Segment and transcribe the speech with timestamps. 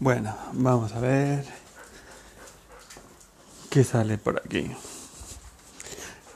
[0.00, 1.44] Bueno, vamos a ver
[3.70, 4.70] qué sale por aquí.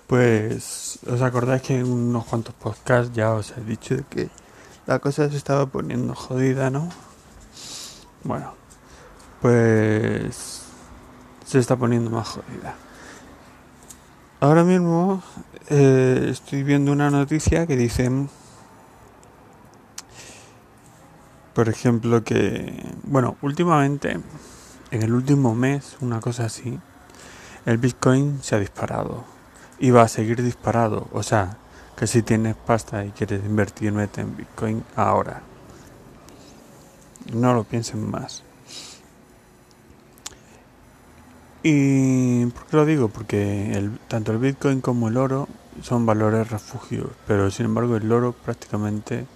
[0.06, 4.30] Pues, ¿os acordáis que en unos cuantos podcasts ya os he dicho que
[4.86, 6.89] la cosa se estaba poniendo jodida, ¿no?
[8.22, 8.54] Bueno,
[9.43, 10.62] pues
[11.45, 12.77] se está poniendo más jodida.
[14.38, 15.20] Ahora mismo
[15.68, 18.09] eh, estoy viendo una noticia que dice
[21.58, 22.72] por ejemplo, que,
[23.03, 24.21] bueno, últimamente,
[24.93, 26.79] en el último mes, una cosa así,
[27.67, 29.25] el Bitcoin se ha disparado
[29.81, 31.08] y va a seguir disparado.
[31.12, 31.57] O sea,
[31.96, 35.42] que si tienes pasta y quieres invertir, mete en Bitcoin ahora.
[37.33, 38.45] No lo piensen más.
[41.64, 43.09] ¿Y por qué lo digo?
[43.09, 45.48] Porque el, tanto el Bitcoin como el oro
[45.83, 49.27] son valores refugios, pero sin embargo el oro prácticamente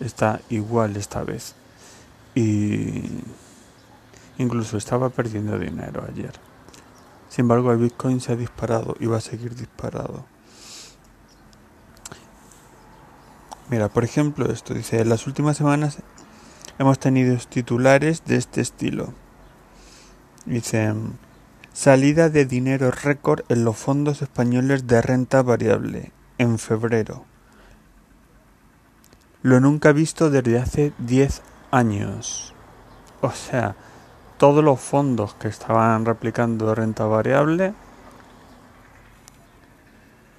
[0.00, 1.54] está igual esta vez.
[2.34, 3.02] Y
[4.38, 6.32] incluso estaba perdiendo dinero ayer.
[7.28, 10.24] Sin embargo, el Bitcoin se ha disparado y va a seguir disparado.
[13.70, 15.98] Mira, por ejemplo, esto dice, en las últimas semanas
[16.78, 19.12] hemos tenido titulares de este estilo.
[20.46, 20.94] Dice,
[21.74, 27.26] salida de dinero récord en los fondos españoles de renta variable en febrero
[29.42, 32.54] lo nunca visto desde hace 10 años.
[33.20, 33.76] O sea,
[34.38, 37.74] todos los fondos que estaban replicando renta variable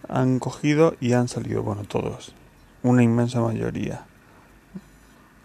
[0.07, 2.33] han cogido y han salido, bueno, todos,
[2.83, 4.05] una inmensa mayoría.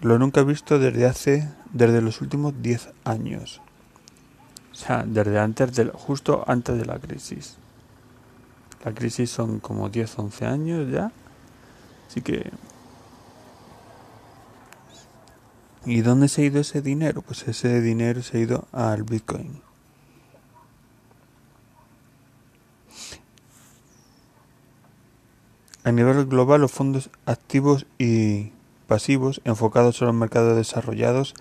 [0.01, 3.61] Lo nunca visto desde hace, desde los últimos 10 años.
[4.73, 7.57] O sea, desde antes de, justo antes de la crisis.
[8.85, 11.11] La crisis son como 10, 11 años ya.
[12.07, 12.51] Así que
[15.87, 17.23] ¿Y dónde se ha ido ese dinero?
[17.23, 19.61] Pues ese dinero se ha ido al Bitcoin.
[25.85, 28.53] A nivel global, los fondos activos y
[28.87, 31.35] pasivos enfocados en los mercados desarrollados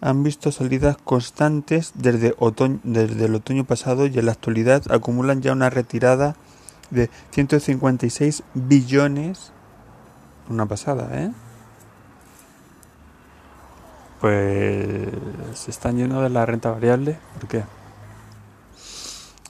[0.00, 5.42] han visto salidas constantes desde, otoño, desde el otoño pasado y en la actualidad acumulan
[5.42, 6.36] ya una retirada
[6.90, 9.50] de 156 billones.
[10.48, 11.32] Una pasada, ¿eh?
[14.24, 15.10] Pues
[15.52, 17.18] se están yendo de la renta variable.
[17.38, 17.62] ¿Por qué?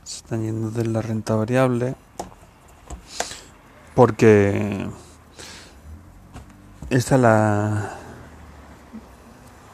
[0.02, 1.94] Se están yendo de la renta variable
[3.94, 4.88] porque
[6.90, 7.92] está la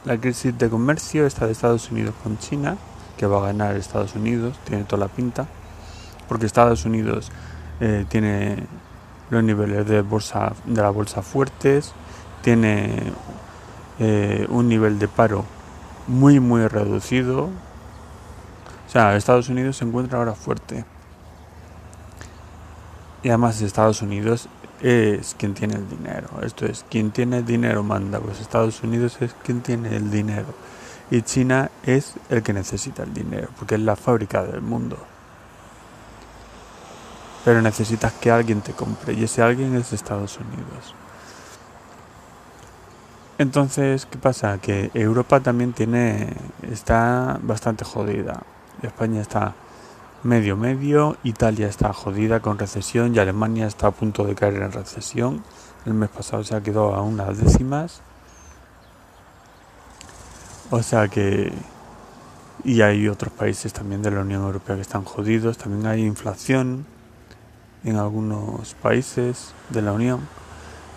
[0.04, 2.76] la crisis de comercio está de Estados Unidos con China
[3.16, 5.46] que va a ganar Estados Unidos tiene toda la pinta
[6.28, 7.32] porque Estados Unidos
[7.80, 8.66] eh, tiene
[9.30, 11.94] los niveles de bolsa de la bolsa fuertes
[12.42, 13.14] tiene
[14.00, 15.44] eh, un nivel de paro
[16.08, 17.44] muy muy reducido.
[17.44, 20.84] O sea, Estados Unidos se encuentra ahora fuerte.
[23.22, 24.48] Y además Estados Unidos
[24.80, 26.28] es quien tiene el dinero.
[26.42, 28.18] Esto es, quien tiene el dinero manda.
[28.18, 30.48] Pues Estados Unidos es quien tiene el dinero.
[31.10, 34.96] Y China es el que necesita el dinero, porque es la fábrica del mundo.
[37.44, 40.94] Pero necesitas que alguien te compre, y ese alguien es Estados Unidos.
[43.40, 44.58] Entonces, ¿qué pasa?
[44.58, 46.36] Que Europa también tiene
[46.70, 48.42] está bastante jodida.
[48.82, 49.54] España está
[50.22, 54.70] medio medio, Italia está jodida con recesión y Alemania está a punto de caer en
[54.72, 55.42] recesión.
[55.86, 58.02] El mes pasado se ha quedado a unas décimas.
[60.70, 61.50] O sea que
[62.62, 66.84] y hay otros países también de la Unión Europea que están jodidos, también hay inflación
[67.84, 70.28] en algunos países de la Unión.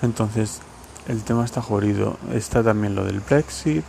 [0.02, 0.60] Entonces,
[1.08, 2.18] el tema está jodido.
[2.32, 3.84] Está también lo del Brexit.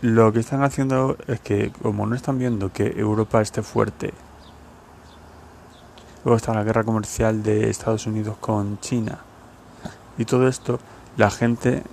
[0.00, 4.12] Lo que están haciendo es que, como no están viendo que Europa esté fuerte,
[6.24, 9.20] luego está la guerra comercial de Estados Unidos con China,
[10.18, 10.80] y todo esto,
[11.16, 11.84] la gente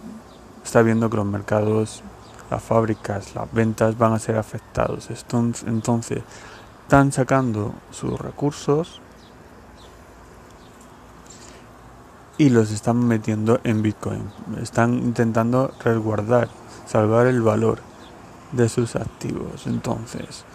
[0.63, 2.01] está viendo que los mercados,
[2.49, 5.09] las fábricas, las ventas van a ser afectados.
[5.67, 6.23] Entonces,
[6.81, 9.01] están sacando sus recursos
[12.39, 14.23] y los están metiendo en Bitcoin.
[14.61, 16.47] Están intentando resguardar,
[16.87, 17.79] salvar el valor
[18.53, 19.67] de sus activos.
[19.67, 20.45] Entonces,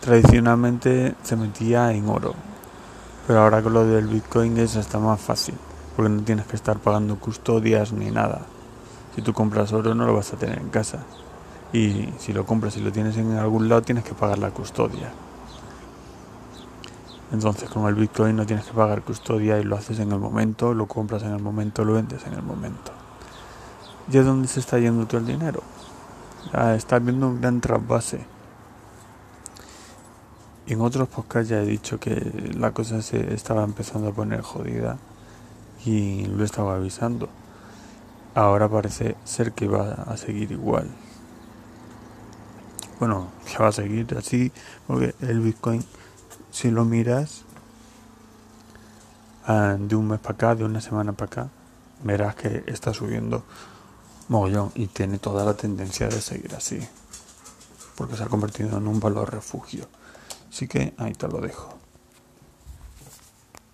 [0.00, 2.34] tradicionalmente se metía en oro,
[3.26, 5.54] pero ahora con lo del Bitcoin es hasta más fácil,
[5.94, 8.42] porque no tienes que estar pagando custodias ni nada.
[9.14, 11.04] Si tú compras oro no lo vas a tener en casa.
[11.72, 15.12] Y si lo compras y lo tienes en algún lado tienes que pagar la custodia.
[17.32, 20.72] Entonces con el Bitcoin no tienes que pagar custodia y lo haces en el momento,
[20.72, 22.92] lo compras en el momento, lo vendes en el momento.
[24.10, 25.62] ¿Y a dónde se está yendo todo el dinero?
[26.76, 28.24] está viendo un gran trasvase.
[30.66, 34.98] En otros podcasts ya he dicho que la cosa se estaba empezando a poner jodida
[35.84, 37.28] y lo estaba avisando.
[38.34, 40.88] Ahora parece ser que va a seguir igual.
[43.00, 44.52] Bueno, que va a seguir así,
[44.86, 45.84] porque el Bitcoin,
[46.50, 47.42] si lo miras
[49.46, 51.48] ah, de un mes para acá, de una semana para acá,
[52.02, 53.44] verás que está subiendo
[54.28, 56.80] mogollón y tiene toda la tendencia de seguir así,
[57.96, 59.86] porque se ha convertido en un valor refugio.
[60.50, 61.77] Así que ahí te lo dejo.